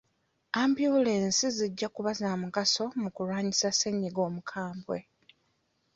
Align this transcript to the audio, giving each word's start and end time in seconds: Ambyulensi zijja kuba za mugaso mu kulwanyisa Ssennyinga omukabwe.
Ambyulensi 0.61 1.45
zijja 1.57 1.87
kuba 1.95 2.11
za 2.19 2.29
mugaso 2.41 2.83
mu 3.01 3.09
kulwanyisa 3.15 3.67
Ssennyinga 3.71 4.21
omukabwe. 4.29 4.97